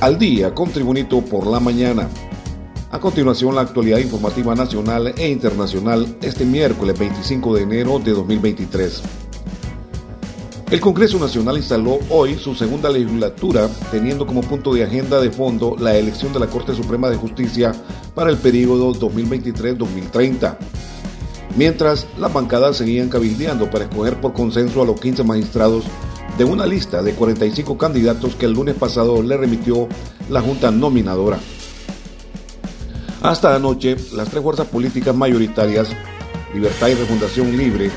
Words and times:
Al 0.00 0.16
día 0.16 0.54
con 0.54 0.70
Tribunito 0.70 1.20
por 1.22 1.44
la 1.48 1.58
mañana. 1.58 2.08
A 2.92 3.00
continuación, 3.00 3.56
la 3.56 3.62
actualidad 3.62 3.98
informativa 3.98 4.54
nacional 4.54 5.12
e 5.16 5.28
internacional 5.28 6.16
este 6.22 6.44
miércoles 6.44 6.96
25 6.96 7.56
de 7.56 7.62
enero 7.62 7.98
de 7.98 8.12
2023. 8.12 9.02
El 10.70 10.80
Congreso 10.80 11.18
Nacional 11.18 11.56
instaló 11.56 11.98
hoy 12.10 12.36
su 12.36 12.54
segunda 12.54 12.88
legislatura, 12.90 13.68
teniendo 13.90 14.24
como 14.24 14.42
punto 14.42 14.72
de 14.72 14.84
agenda 14.84 15.20
de 15.20 15.32
fondo 15.32 15.74
la 15.76 15.96
elección 15.96 16.32
de 16.32 16.38
la 16.38 16.46
Corte 16.46 16.76
Suprema 16.76 17.10
de 17.10 17.16
Justicia 17.16 17.72
para 18.14 18.30
el 18.30 18.36
periodo 18.36 18.94
2023-2030. 18.94 20.58
Mientras, 21.56 22.06
las 22.20 22.32
bancadas 22.32 22.76
seguían 22.76 23.08
cabildeando 23.08 23.68
para 23.68 23.86
escoger 23.86 24.20
por 24.20 24.32
consenso 24.32 24.80
a 24.80 24.86
los 24.86 25.00
15 25.00 25.24
magistrados 25.24 25.86
de 26.38 26.44
una 26.44 26.64
lista 26.66 27.02
de 27.02 27.14
45 27.14 27.76
candidatos 27.76 28.36
que 28.36 28.46
el 28.46 28.52
lunes 28.52 28.76
pasado 28.76 29.20
le 29.22 29.36
remitió 29.36 29.88
la 30.30 30.40
Junta 30.40 30.70
Nominadora. 30.70 31.36
Hasta 33.22 33.56
anoche, 33.56 33.96
las 34.14 34.28
tres 34.28 34.42
fuerzas 34.44 34.68
políticas 34.68 35.16
mayoritarias, 35.16 35.88
Libertad 36.54 36.86
y 36.88 36.94
Refundación 36.94 37.56
Libre, 37.56 37.90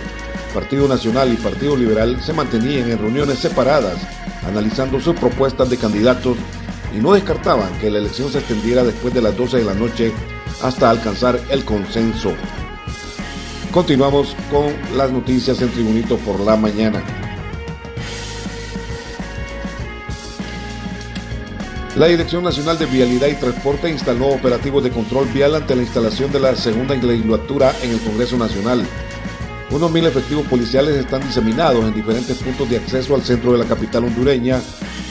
Partido 0.56 0.88
Nacional 0.88 1.32
y 1.32 1.38
Partido 1.38 1.78
Liberal, 1.78 2.20
se 2.20 2.34
mantenían 2.34 2.90
en 2.90 2.98
reuniones 2.98 3.38
separadas, 3.38 3.98
analizando 4.44 5.00
sus 5.00 5.16
propuestas 5.16 5.70
de 5.70 5.78
candidatos 5.78 6.36
y 6.98 7.00
no 7.00 7.14
descartaban 7.14 7.72
que 7.80 7.92
la 7.92 8.00
elección 8.00 8.32
se 8.32 8.40
extendiera 8.40 8.84
después 8.84 9.14
de 9.14 9.22
las 9.22 9.38
12 9.38 9.58
de 9.58 9.66
la 9.66 9.76
noche 9.76 10.12
hasta 10.64 10.90
alcanzar 10.90 11.40
el 11.52 11.64
consenso. 11.64 12.34
Continuamos 13.72 14.36
con 14.50 14.74
las 14.98 15.12
noticias 15.12 15.62
en 15.62 15.70
Tribunito 15.70 16.18
por 16.18 16.40
la 16.40 16.58
mañana. 16.58 17.21
La 21.98 22.08
Dirección 22.08 22.42
Nacional 22.42 22.80
de 22.80 22.86
Vialidad 22.86 23.28
y 23.28 23.36
Transporte 23.36 23.90
instaló 23.90 24.30
operativos 24.30 24.82
de 24.82 24.92
control 24.92 25.28
vial 25.28 25.56
ante 25.56 25.76
la 25.76 25.82
instalación 25.82 26.32
de 26.32 26.40
la 26.40 26.56
segunda 26.56 26.96
legislatura 26.96 27.74
en 27.84 27.92
el 27.92 28.00
Congreso 28.00 28.38
Nacional. 28.38 28.88
Unos 29.72 29.92
mil 29.92 30.06
efectivos 30.06 30.48
policiales 30.48 30.96
están 30.96 31.22
diseminados 31.22 31.84
en 31.84 31.94
diferentes 31.94 32.38
puntos 32.38 32.70
de 32.70 32.78
acceso 32.78 33.14
al 33.14 33.24
centro 33.24 33.52
de 33.52 33.58
la 33.58 33.66
capital 33.66 34.06
hondureña, 34.06 34.62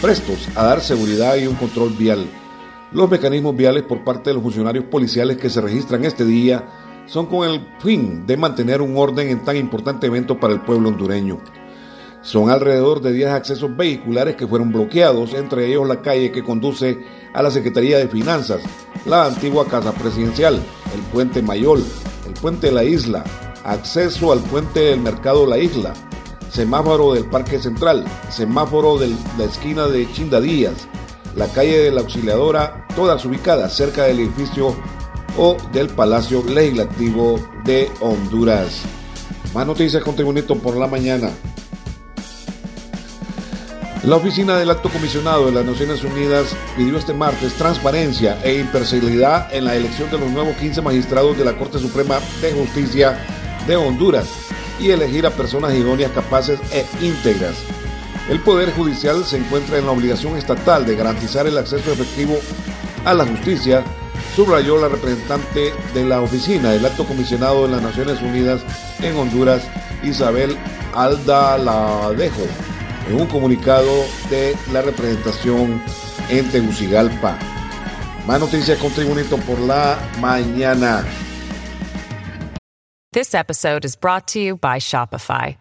prestos 0.00 0.48
a 0.54 0.64
dar 0.64 0.80
seguridad 0.80 1.36
y 1.36 1.46
un 1.46 1.56
control 1.56 1.90
vial. 1.90 2.26
Los 2.92 3.10
mecanismos 3.10 3.54
viales 3.54 3.82
por 3.82 4.02
parte 4.02 4.30
de 4.30 4.34
los 4.34 4.42
funcionarios 4.42 4.86
policiales 4.86 5.36
que 5.36 5.50
se 5.50 5.60
registran 5.60 6.06
este 6.06 6.24
día 6.24 6.66
son 7.04 7.26
con 7.26 7.46
el 7.46 7.60
fin 7.80 8.26
de 8.26 8.38
mantener 8.38 8.80
un 8.80 8.96
orden 8.96 9.28
en 9.28 9.44
tan 9.44 9.58
importante 9.58 10.06
evento 10.06 10.40
para 10.40 10.54
el 10.54 10.62
pueblo 10.62 10.88
hondureño. 10.88 11.40
Son 12.22 12.50
alrededor 12.50 13.00
de 13.00 13.12
10 13.12 13.30
accesos 13.30 13.74
vehiculares 13.76 14.36
que 14.36 14.46
fueron 14.46 14.72
bloqueados, 14.72 15.32
entre 15.32 15.66
ellos 15.66 15.88
la 15.88 16.02
calle 16.02 16.30
que 16.30 16.44
conduce 16.44 16.98
a 17.32 17.42
la 17.42 17.50
Secretaría 17.50 17.98
de 17.98 18.08
Finanzas, 18.08 18.60
la 19.06 19.24
antigua 19.24 19.66
Casa 19.66 19.92
Presidencial, 19.92 20.60
el 20.94 21.00
Puente 21.12 21.40
Mayol, 21.40 21.82
el 22.26 22.34
Puente 22.34 22.66
de 22.66 22.72
la 22.72 22.84
Isla, 22.84 23.24
acceso 23.64 24.32
al 24.32 24.40
Puente 24.40 24.80
del 24.80 25.00
Mercado 25.00 25.46
La 25.46 25.58
Isla, 25.58 25.94
semáforo 26.50 27.14
del 27.14 27.24
Parque 27.24 27.58
Central, 27.58 28.04
semáforo 28.28 28.98
de 28.98 29.08
la 29.38 29.44
esquina 29.44 29.86
de 29.86 30.10
Chinda 30.12 30.40
Díaz, 30.40 30.88
la 31.36 31.46
calle 31.46 31.78
de 31.78 31.90
la 31.90 32.00
Auxiliadora, 32.02 32.86
todas 32.96 33.24
ubicadas 33.24 33.74
cerca 33.74 34.04
del 34.04 34.20
edificio 34.20 34.74
o 35.38 35.56
del 35.72 35.88
Palacio 35.88 36.42
Legislativo 36.42 37.40
de 37.64 37.88
Honduras. 38.00 38.82
Más 39.54 39.66
noticias 39.66 40.02
con 40.02 40.14
Tribunito 40.14 40.56
por 40.56 40.76
la 40.76 40.86
mañana. 40.86 41.30
La 44.04 44.16
oficina 44.16 44.56
del 44.56 44.70
alto 44.70 44.88
comisionado 44.88 45.46
de 45.46 45.52
las 45.52 45.64
Naciones 45.66 46.02
Unidas 46.02 46.56
pidió 46.74 46.96
este 46.96 47.12
martes 47.12 47.52
transparencia 47.52 48.38
e 48.42 48.54
imparcialidad 48.54 49.54
en 49.54 49.66
la 49.66 49.76
elección 49.76 50.10
de 50.10 50.18
los 50.18 50.30
nuevos 50.30 50.56
15 50.56 50.80
magistrados 50.80 51.36
de 51.36 51.44
la 51.44 51.58
Corte 51.58 51.78
Suprema 51.78 52.18
de 52.40 52.52
Justicia 52.52 53.18
de 53.66 53.76
Honduras 53.76 54.26
y 54.80 54.90
elegir 54.90 55.26
a 55.26 55.30
personas 55.30 55.74
idóneas, 55.74 56.12
capaces 56.12 56.58
e 56.72 56.86
íntegras. 57.02 57.56
El 58.30 58.40
Poder 58.40 58.72
Judicial 58.72 59.22
se 59.26 59.36
encuentra 59.36 59.76
en 59.76 59.84
la 59.84 59.92
obligación 59.92 60.34
estatal 60.38 60.86
de 60.86 60.96
garantizar 60.96 61.46
el 61.46 61.58
acceso 61.58 61.92
efectivo 61.92 62.38
a 63.04 63.12
la 63.12 63.26
justicia, 63.26 63.84
subrayó 64.34 64.80
la 64.80 64.88
representante 64.88 65.74
de 65.92 66.04
la 66.06 66.22
oficina 66.22 66.70
del 66.70 66.86
alto 66.86 67.04
comisionado 67.04 67.66
de 67.66 67.72
las 67.72 67.82
Naciones 67.82 68.22
Unidas 68.22 68.62
en 69.02 69.14
Honduras, 69.14 69.62
Isabel 70.02 70.56
Aldaladejo 70.94 72.46
en 73.10 73.20
un 73.20 73.26
comunicado 73.26 74.04
de 74.28 74.56
la 74.72 74.82
representación 74.82 75.82
en 76.28 76.48
Tegucigalpa. 76.50 77.36
Más 78.26 78.38
noticias 78.38 78.78
con 78.78 78.92
Tribunito 78.92 79.36
por 79.38 79.58
la 79.58 79.98
mañana. 80.20 81.04
This 83.12 83.34
episode 83.34 83.84
is 83.84 83.96
brought 83.96 84.28
to 84.28 84.40
you 84.40 84.56
by 84.56 84.78
Shopify. 84.78 85.56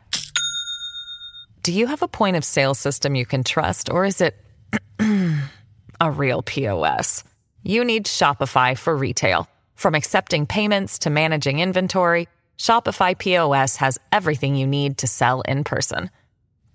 Do 1.64 1.74
you 1.74 1.88
have 1.88 2.04
a 2.04 2.08
point 2.08 2.38
of 2.38 2.46
sale 2.46 2.76
system 2.76 3.16
you 3.16 3.26
can 3.26 3.44
trust, 3.44 3.90
or 3.90 4.06
is 4.06 4.22
it 4.22 4.36
a 6.00 6.12
real 6.12 6.44
POS? 6.44 7.24
You 7.64 7.84
need 7.84 8.06
Shopify 8.06 8.78
for 8.78 8.96
retail. 8.96 9.48
From 9.76 9.96
accepting 9.96 10.46
payments 10.46 11.00
to 11.00 11.10
managing 11.10 11.60
inventory, 11.60 12.28
Shopify 12.60 13.18
POS 13.18 13.78
has 13.78 13.98
everything 14.12 14.56
you 14.56 14.68
need 14.68 15.00
to 15.00 15.08
sell 15.08 15.42
in 15.42 15.64
person. 15.64 16.12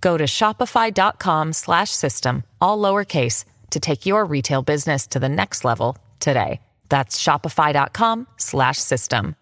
Go 0.04 0.18
to 0.18 0.24
shopify.com 0.24 1.54
slash 1.54 1.90
system, 1.90 2.44
all 2.60 2.78
lowercase, 2.78 3.46
to 3.70 3.80
take 3.80 4.04
your 4.04 4.26
retail 4.26 4.62
business 4.62 5.06
to 5.06 5.18
the 5.18 5.30
next 5.30 5.64
level 5.64 5.96
today. 6.20 6.60
That's 6.90 7.18
shopify.com 7.18 8.26
slash 8.36 8.76
system. 8.76 9.36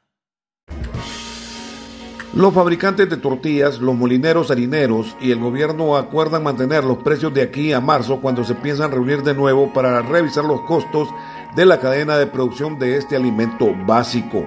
Los 2.35 2.55
fabricantes 2.55 3.11
de 3.11 3.17
tortillas, 3.17 3.81
los 3.81 3.97
molineros 3.97 4.51
harineros 4.53 5.17
y 5.21 5.33
el 5.33 5.41
gobierno 5.41 5.97
acuerdan 5.97 6.45
mantener 6.45 6.85
los 6.85 6.99
precios 6.99 7.35
de 7.35 7.43
aquí 7.43 7.73
a 7.73 7.81
marzo 7.81 8.21
cuando 8.23 8.45
se 8.45 8.55
piensan 8.55 8.93
reunir 8.93 9.23
de 9.23 9.35
nuevo 9.35 9.73
para 9.73 10.01
revisar 10.01 10.45
los 10.45 10.61
costos 10.63 11.09
de 11.57 11.67
la 11.67 11.81
cadena 11.81 12.17
de 12.17 12.29
producción 12.29 12.79
de 12.79 12.97
este 12.97 13.17
alimento 13.17 13.75
básico. 13.85 14.47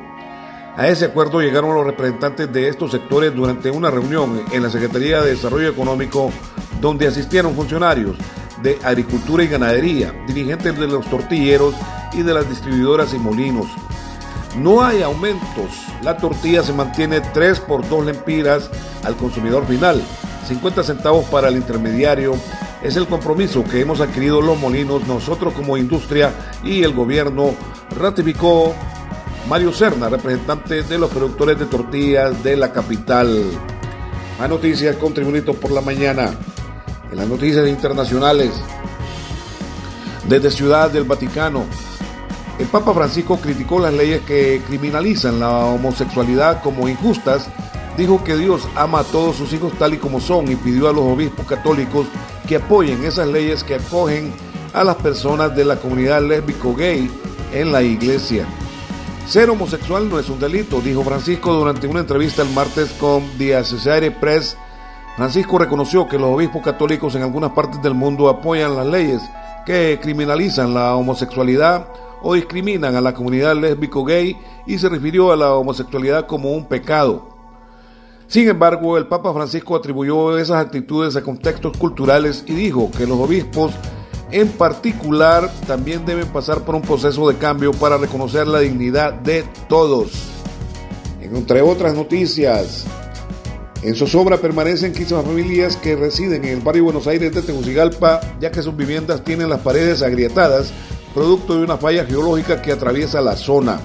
A 0.78 0.90
ese 0.90 1.06
acuerdo 1.06 1.40
llegaron 1.40 1.74
los 1.74 1.86
representantes 1.86 2.52
de 2.52 2.68
estos 2.68 2.92
sectores 2.92 3.34
durante 3.34 3.72
una 3.72 3.90
reunión 3.90 4.44
en 4.52 4.62
la 4.62 4.70
Secretaría 4.70 5.22
de 5.22 5.30
Desarrollo 5.32 5.70
Económico 5.70 6.34
donde 6.82 7.08
asistieron 7.08 7.56
funcionarios 7.56 8.18
de 8.62 8.78
agricultura 8.84 9.46
y 9.46 9.48
ganadería, 9.48 10.14
dirigentes 10.28 10.78
de 10.78 10.88
los 10.88 11.10
tortilleros 11.10 11.76
y 12.12 12.24
de 12.24 12.34
las 12.34 12.50
distribuidoras 12.50 13.14
y 13.14 13.18
molinos. 13.18 13.68
No 14.58 14.84
hay 14.84 15.02
aumentos, 15.02 15.72
la 16.02 16.18
tortilla 16.18 16.62
se 16.62 16.74
mantiene 16.74 17.22
3 17.22 17.62
por 17.62 17.88
2 17.88 18.06
lempiras 18.08 18.70
al 19.04 19.16
consumidor 19.16 19.66
final, 19.66 20.02
50 20.46 20.84
centavos 20.84 21.24
para 21.30 21.48
el 21.48 21.56
intermediario. 21.56 22.36
Es 22.84 22.98
el 22.98 23.08
compromiso 23.08 23.64
que 23.64 23.80
hemos 23.80 24.02
adquirido 24.02 24.42
los 24.42 24.60
molinos, 24.60 25.08
nosotros 25.08 25.54
como 25.54 25.78
industria 25.78 26.34
y 26.66 26.84
el 26.84 26.94
gobierno 26.94 27.56
ratificó 27.98 28.76
Mario 29.48 29.72
Serna, 29.72 30.10
representante 30.10 30.82
de 30.82 30.98
los 30.98 31.12
productores 31.12 31.60
de 31.60 31.66
tortillas 31.66 32.44
de 32.44 32.58
la 32.58 32.74
capital. 32.74 33.44
Más 34.40 34.50
noticias 34.50 34.96
con 34.96 35.14
Tribunito 35.14 35.54
por 35.54 35.70
la 35.70 35.82
mañana. 35.82 36.32
En 37.12 37.18
las 37.18 37.28
noticias 37.28 37.68
internacionales, 37.68 38.52
desde 40.28 40.50
Ciudad 40.50 40.90
del 40.90 41.04
Vaticano, 41.04 41.64
el 42.58 42.66
Papa 42.66 42.92
Francisco 42.96 43.38
criticó 43.38 43.80
las 43.80 43.94
leyes 43.94 44.22
que 44.22 44.64
criminalizan 44.68 45.40
la 45.40 45.52
homosexualidad 45.66 46.64
como 46.64 46.90
injustas, 46.90 47.48
dijo 47.98 48.24
que 48.24 48.36
Dios 48.36 48.68
ama 48.76 49.02
a 49.02 49.04
todos 49.04 49.36
sus 49.36 49.54
hijos 49.54 49.74
tal 49.78 49.94
y 49.94 49.98
como 49.98 50.20
son 50.20 50.52
y 50.52 50.56
pidió 50.56 50.90
a 50.90 50.94
los 50.94 51.04
obispos 51.04 51.46
católicos 51.46 52.08
que 52.48 52.56
apoyen 52.56 53.04
esas 53.04 53.28
leyes 53.28 53.64
que 53.64 53.76
acogen 53.76 54.34
a 54.74 54.84
las 54.84 54.96
personas 54.96 55.56
de 55.56 55.66
la 55.66 55.76
comunidad 55.76 56.24
lésbico 56.24 56.74
gay 56.74 57.12
en 57.54 57.72
la 57.72 57.84
iglesia. 57.84 58.48
Ser 59.28 59.50
homosexual 59.50 60.08
no 60.08 60.20
es 60.20 60.30
un 60.30 60.40
delito, 60.40 60.80
dijo 60.82 61.04
Francisco 61.04 61.52
durante 61.52 61.88
una 61.88 62.02
entrevista 62.02 62.44
el 62.44 62.50
martes 62.52 62.92
con 63.00 63.24
The 63.40 63.56
Associated 63.56 64.20
Press. 64.20 64.56
Francisco 65.16 65.58
reconoció 65.58 66.08
que 66.08 66.20
los 66.20 66.30
obispos 66.30 66.62
católicos 66.62 67.16
en 67.16 67.24
algunas 67.24 67.52
partes 67.52 67.82
del 67.82 67.96
mundo 67.96 68.30
apoyan 68.30 68.76
las 68.76 68.86
leyes 68.86 69.22
que 69.66 70.00
criminalizan 70.00 70.76
la 70.76 70.96
homosexualidad 70.96 71.88
o 72.22 72.36
discriminan 72.36 72.96
a 72.96 73.02
la 73.02 73.16
comunidad 73.16 73.56
lésbico-gay 73.56 74.38
y 74.68 74.78
se 74.78 74.90
refirió 74.90 75.32
a 75.32 75.36
la 75.36 75.56
homosexualidad 75.56 76.28
como 76.28 76.52
un 76.52 76.66
pecado. 76.66 77.28
Sin 78.28 78.48
embargo, 78.48 78.96
el 78.96 79.08
Papa 79.08 79.34
Francisco 79.34 79.76
atribuyó 79.76 80.38
esas 80.38 80.64
actitudes 80.64 81.16
a 81.16 81.24
contextos 81.24 81.76
culturales 81.78 82.44
y 82.48 82.54
dijo 82.54 82.92
que 82.96 83.08
los 83.08 83.18
obispos 83.18 83.74
en 84.36 84.50
particular 84.50 85.50
también 85.66 86.06
deben 86.06 86.28
pasar 86.28 86.66
por 86.66 86.76
un 86.76 86.82
proceso 86.82 87.26
de 87.30 87.38
cambio 87.38 87.72
para 87.72 87.98
reconocer 87.98 88.46
la 88.48 88.60
dignidad 88.60 89.14
de 89.14 89.46
todos. 89.70 90.12
Entre 91.22 91.62
otras 91.62 91.96
noticias, 91.96 92.84
en 93.82 93.96
Zozobra 93.96 94.36
permanecen 94.36 94.92
15 94.92 95.24
familias 95.24 95.78
que 95.78 95.96
residen 95.96 96.44
en 96.44 96.58
el 96.58 96.60
barrio 96.60 96.84
Buenos 96.84 97.08
Aires 97.08 97.34
de 97.34 97.44
Tegucigalpa, 97.44 98.20
ya 98.42 98.52
que 98.52 98.62
sus 98.62 98.76
viviendas 98.76 99.24
tienen 99.24 99.50
las 99.50 99.62
paredes 99.62 100.02
agrietadas, 100.02 100.74
producto 101.14 101.58
de 101.58 101.64
una 101.64 101.78
falla 101.78 102.04
geológica 102.04 102.62
que 102.62 102.74
atraviesa 102.74 103.22
la 103.22 103.38
zona. 103.38 103.80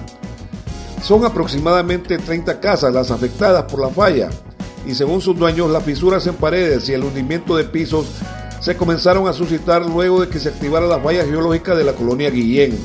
Son 1.01 1.23
aproximadamente 1.23 2.17
30 2.17 2.59
casas 2.59 2.93
las 2.93 3.09
afectadas 3.09 3.71
por 3.71 3.79
la 3.79 3.89
falla 3.89 4.29
y 4.85 4.95
según 4.95 5.21
sus 5.21 5.39
dueños 5.39 5.71
las 5.71 5.83
fisuras 5.83 6.27
en 6.27 6.35
paredes 6.35 6.89
y 6.89 6.93
el 6.93 7.05
hundimiento 7.05 7.55
de 7.55 7.63
pisos 7.63 8.07
se 8.61 8.77
comenzaron 8.77 9.27
a 9.27 9.33
suscitar 9.33 9.83
luego 9.85 10.21
de 10.21 10.29
que 10.29 10.39
se 10.39 10.49
activara 10.49 10.85
la 10.85 10.99
falla 10.99 11.25
geológica 11.25 11.75
de 11.75 11.83
la 11.83 11.93
colonia 11.93 12.29
Guillén. 12.29 12.77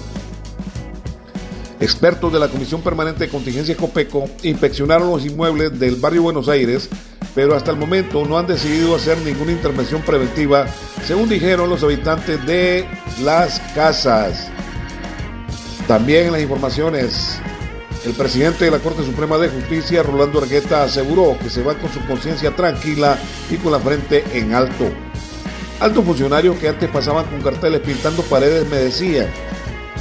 Expertos 1.79 2.33
de 2.33 2.41
la 2.41 2.49
Comisión 2.49 2.81
Permanente 2.81 3.25
de 3.25 3.31
Contingencia 3.31 3.77
Copeco 3.77 4.25
inspeccionaron 4.43 5.11
los 5.11 5.27
inmuebles 5.27 5.79
del 5.79 5.97
barrio 5.97 6.23
Buenos 6.23 6.49
Aires, 6.49 6.89
pero 7.35 7.55
hasta 7.55 7.71
el 7.71 7.77
momento 7.77 8.25
no 8.25 8.39
han 8.39 8.47
decidido 8.47 8.97
hacer 8.97 9.19
ninguna 9.19 9.53
intervención 9.53 10.01
preventiva, 10.01 10.67
según 11.07 11.29
dijeron 11.29 11.69
los 11.69 11.83
habitantes 11.83 12.45
de 12.47 12.89
las 13.23 13.61
casas. 13.75 14.49
También 15.87 16.27
en 16.27 16.33
las 16.33 16.41
informaciones, 16.41 17.39
el 18.07 18.15
presidente 18.15 18.65
de 18.65 18.71
la 18.71 18.79
Corte 18.79 19.05
Suprema 19.05 19.37
de 19.37 19.51
Justicia, 19.51 20.03
Rolando 20.03 20.41
Argueta, 20.41 20.85
aseguró 20.85 21.37
que 21.39 21.51
se 21.51 21.63
va 21.63 21.75
con 21.75 21.93
su 21.93 22.01
conciencia 22.07 22.57
tranquila 22.57 23.19
y 23.51 23.57
con 23.57 23.73
la 23.73 23.79
frente 23.79 24.25
en 24.33 24.55
alto. 24.55 25.06
Altos 25.79 26.05
funcionarios 26.05 26.57
que 26.59 26.69
antes 26.69 26.89
pasaban 26.89 27.27
con 27.27 27.43
carteles 27.43 27.81
pintando 27.81 28.23
paredes 28.23 28.69
me 28.69 28.77
decían, 28.77 29.29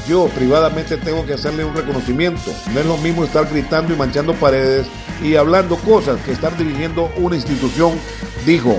yo 0.08 0.28
privadamente 0.30 0.98
tengo 0.98 1.26
que 1.26 1.34
hacerle 1.34 1.66
un 1.66 1.76
reconocimiento. 1.76 2.52
No 2.74 2.80
es 2.80 2.86
lo 2.86 2.98
mismo 2.98 3.24
estar 3.24 3.50
gritando 3.50 3.94
y 3.94 3.98
manchando 3.98 4.34
paredes 4.36 4.88
y 5.22 5.36
hablando 5.36 5.76
cosas 5.78 6.22
que 6.22 6.32
estar 6.32 6.56
dirigiendo 6.58 7.12
una 7.18 7.36
institución, 7.36 7.94
dijo. 8.46 8.78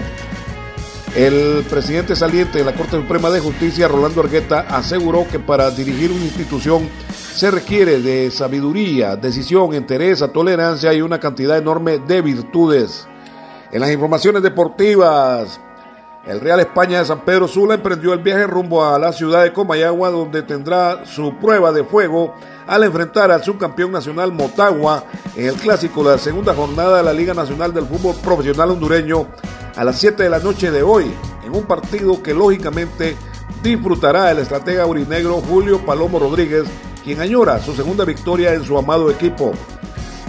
El 1.15 1.65
presidente 1.69 2.15
saliente 2.15 2.59
de 2.59 2.65
la 2.65 2.75
Corte 2.75 2.97
Suprema 2.97 3.31
de 3.31 3.41
Justicia, 3.41 3.89
Rolando 3.89 4.21
Argueta, 4.21 4.67
aseguró 4.69 5.27
que 5.27 5.39
para 5.39 5.71
dirigir 5.71 6.13
una 6.13 6.25
institución 6.25 6.89
se 7.35 7.51
requiere 7.51 8.01
de 8.01 8.31
sabiduría, 8.31 9.17
decisión, 9.17 9.73
entereza, 9.73 10.29
tolerancia 10.29 10.93
y 10.93 11.01
una 11.01 11.19
cantidad 11.19 11.57
enorme 11.57 11.99
de 11.99 12.21
virtudes. 12.21 13.09
En 13.73 13.81
las 13.81 13.91
informaciones 13.91 14.43
deportivas, 14.43 15.59
el 16.27 16.41
Real 16.41 16.59
España 16.59 16.99
de 16.99 17.05
San 17.05 17.21
Pedro 17.21 17.47
Sula 17.47 17.75
emprendió 17.75 18.13
el 18.13 18.19
viaje 18.19 18.47
rumbo 18.49 18.85
a 18.85 18.99
la 18.99 19.13
ciudad 19.13 19.45
de 19.45 19.53
Comayagua, 19.53 20.11
donde 20.11 20.43
tendrá 20.43 21.07
su 21.07 21.37
prueba 21.37 21.71
de 21.71 21.85
fuego 21.85 22.35
al 22.67 22.83
enfrentar 22.83 23.31
al 23.31 23.45
subcampeón 23.45 23.93
nacional 23.93 24.33
Motagua 24.33 25.05
en 25.37 25.47
el 25.47 25.55
clásico 25.55 26.03
de 26.03 26.17
la 26.17 26.19
segunda 26.19 26.53
jornada 26.53 26.97
de 26.97 27.05
la 27.05 27.13
Liga 27.13 27.33
Nacional 27.33 27.73
del 27.73 27.87
Fútbol 27.87 28.17
Profesional 28.17 28.73
Hondureño 28.73 29.29
a 29.77 29.85
las 29.85 30.01
7 30.01 30.25
de 30.25 30.31
la 30.31 30.41
noche 30.41 30.73
de 30.73 30.83
hoy, 30.83 31.15
en 31.45 31.55
un 31.55 31.65
partido 31.65 32.21
que 32.21 32.35
lógicamente 32.35 33.17
disfrutará 33.63 34.33
el 34.33 34.39
estratega 34.39 34.85
urinegro 34.85 35.35
Julio 35.35 35.85
Palomo 35.87 36.19
Rodríguez, 36.19 36.65
quien 37.05 37.21
añora 37.21 37.61
su 37.61 37.73
segunda 37.73 38.05
victoria 38.05 38.53
en 38.53 38.65
su 38.65 38.77
amado 38.77 39.11
equipo. 39.11 39.53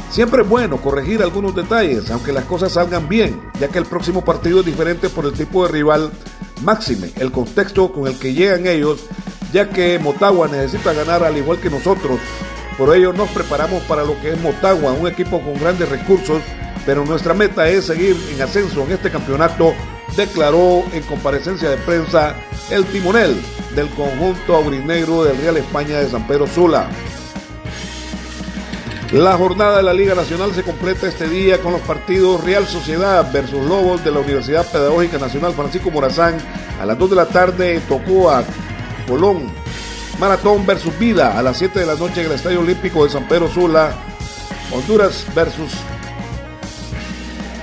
Siempre 0.09 0.41
es 0.41 0.49
bueno 0.49 0.77
corregir 0.77 1.21
algunos 1.21 1.53
detalles, 1.53 2.09
aunque 2.11 2.31
las 2.31 2.45
cosas 2.45 2.73
salgan 2.73 3.09
bien, 3.09 3.41
ya 3.59 3.67
que 3.67 3.77
el 3.77 3.85
próximo 3.85 4.23
partido 4.23 4.61
es 4.61 4.65
diferente 4.65 5.09
por 5.09 5.25
el 5.25 5.33
tipo 5.33 5.65
de 5.65 5.71
rival, 5.71 6.11
máxime 6.63 7.11
el 7.17 7.31
contexto 7.31 7.91
con 7.91 8.07
el 8.07 8.17
que 8.17 8.33
llegan 8.33 8.65
ellos, 8.67 9.05
ya 9.51 9.69
que 9.69 9.99
Motagua 9.99 10.47
necesita 10.47 10.93
ganar 10.93 11.23
al 11.23 11.37
igual 11.37 11.59
que 11.59 11.69
nosotros. 11.69 12.19
Por 12.77 12.95
ello 12.95 13.11
nos 13.11 13.29
preparamos 13.29 13.83
para 13.83 14.03
lo 14.03 14.19
que 14.21 14.31
es 14.31 14.39
Motagua, 14.39 14.93
un 14.93 15.07
equipo 15.07 15.41
con 15.41 15.55
grandes 15.55 15.89
recursos, 15.89 16.41
pero 16.85 17.03
nuestra 17.03 17.33
meta 17.33 17.67
es 17.67 17.85
seguir 17.85 18.15
en 18.33 18.41
ascenso 18.41 18.83
en 18.83 18.93
este 18.93 19.11
campeonato, 19.11 19.73
declaró 20.15 20.83
en 20.93 21.03
comparecencia 21.03 21.69
de 21.69 21.77
prensa 21.77 22.35
el 22.71 22.85
timonel 22.85 23.35
del 23.75 23.89
conjunto 23.89 24.55
aurinegro 24.55 25.25
del 25.25 25.37
Real 25.37 25.57
España 25.57 25.99
de 25.99 26.09
San 26.09 26.25
Pedro 26.25 26.47
Sula. 26.47 26.89
La 29.13 29.37
jornada 29.37 29.77
de 29.77 29.83
la 29.83 29.93
Liga 29.93 30.15
Nacional 30.15 30.53
se 30.53 30.63
completa 30.63 31.07
este 31.07 31.29
día 31.29 31.61
con 31.61 31.71
los 31.71 31.79
partidos 31.81 32.43
Real 32.43 32.67
Sociedad 32.67 33.31
versus 33.31 33.65
Lobos 33.65 34.03
de 34.03 34.11
la 34.11 34.19
Universidad 34.19 34.69
Pedagógica 34.69 35.17
Nacional 35.17 35.53
Francisco 35.53 35.89
Morazán 35.89 36.37
a 36.81 36.85
las 36.85 36.99
2 36.99 37.11
de 37.11 37.15
la 37.15 37.25
tarde 37.25 37.81
tocó 37.87 38.29
a 38.29 38.43
Colón. 39.07 39.49
Maratón 40.19 40.65
versus 40.65 40.97
Vida 40.99 41.39
a 41.39 41.41
las 41.41 41.57
7 41.57 41.79
de 41.79 41.85
la 41.85 41.95
noche 41.95 42.19
en 42.19 42.27
el 42.27 42.33
Estadio 42.33 42.59
Olímpico 42.59 43.05
de 43.05 43.09
San 43.09 43.25
Pedro 43.29 43.47
Sula. 43.47 43.93
Honduras 44.73 45.25
versus 45.33 45.71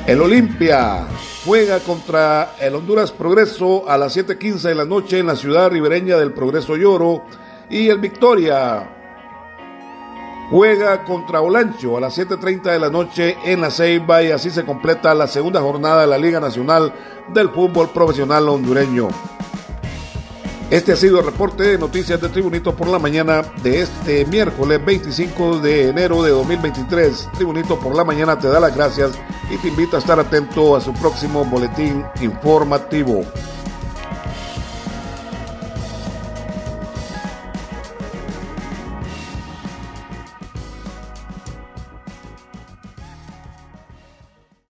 el 0.07 0.23
Olimpia. 0.23 1.07
Juega 1.45 1.81
contra 1.81 2.55
el 2.59 2.75
Honduras 2.75 3.13
Progreso 3.13 3.87
a 3.87 3.99
las 3.99 4.17
7.15 4.17 4.63
de 4.63 4.75
la 4.75 4.87
noche 4.87 5.19
en 5.19 5.27
la 5.27 5.37
ciudad 5.37 5.71
ribereña 5.71 6.17
del 6.17 6.33
Progreso 6.33 6.75
Lloro. 6.75 7.27
Y 7.69 7.91
el 7.91 7.99
Victoria 7.99 8.94
juega 10.51 11.05
contra 11.05 11.41
Olancho 11.41 11.97
a 11.97 12.01
las 12.01 12.19
7.30 12.19 12.63
de 12.63 12.79
la 12.79 12.91
noche 12.91 13.37
en 13.45 13.61
la 13.61 13.71
Ceiba 13.71 14.23
y 14.23 14.31
así 14.31 14.51
se 14.51 14.65
completa 14.65 15.15
la 15.15 15.27
segunda 15.27 15.61
jornada 15.61 16.03
de 16.03 16.07
la 16.07 16.19
Liga 16.19 16.41
Nacional 16.41 16.93
del 17.33 17.51
Fútbol 17.51 17.91
Profesional 17.91 18.49
Hondureño. 18.49 19.09
Este 20.71 20.93
ha 20.93 20.97
sido 20.97 21.21
el 21.21 21.27
reporte 21.27 21.63
de 21.63 21.79
noticias 21.79 22.21
de 22.21 22.29
Tribunito 22.31 22.75
por 22.75 22.89
la 22.89 22.99
mañana 22.99 23.43
de 23.63 23.83
este 23.83 24.25
miércoles 24.27 24.85
25 24.85 25.61
de 25.61 25.91
enero 25.91 26.23
de 26.23 26.31
2023. 26.31 27.29
Tribunito 27.35 27.79
por 27.79 27.95
la 27.95 28.03
mañana 28.03 28.39
te 28.39 28.49
da 28.49 28.59
las 28.61 28.75
gracias 28.75 29.13
y 29.51 29.57
te 29.59 29.69
invita 29.69 29.99
a 29.99 30.01
estar 30.01 30.19
atento 30.19 30.75
a 30.75 30.81
su 30.81 30.93
próximo 30.95 31.45
boletín 31.45 32.05
informativo. 32.21 33.25